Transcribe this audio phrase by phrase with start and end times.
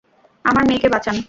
[0.45, 1.15] আমার মেয়েকে বাঁচান।